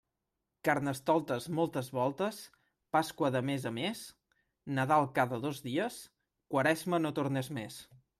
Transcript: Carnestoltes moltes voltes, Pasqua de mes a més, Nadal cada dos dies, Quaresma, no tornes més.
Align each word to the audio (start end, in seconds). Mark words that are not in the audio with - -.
Carnestoltes 0.67 1.43
moltes 1.57 1.89
voltes, 1.97 2.39
Pasqua 2.97 3.31
de 3.35 3.41
mes 3.49 3.67
a 3.71 3.71
més, 3.75 4.01
Nadal 4.79 5.05
cada 5.19 5.39
dos 5.45 5.61
dies, 5.67 6.01
Quaresma, 6.55 7.01
no 7.05 7.13
tornes 7.21 7.53
més. 7.61 7.79